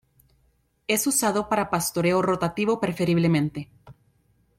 Es 0.87 1.05
usado 1.05 1.47
para 1.47 1.69
pastoreo 1.69 2.23
rotativo 2.23 2.79
preferiblemente. 2.79 3.69